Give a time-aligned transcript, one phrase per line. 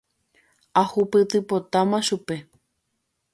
[0.81, 2.35] Ahupytypotáma chupe.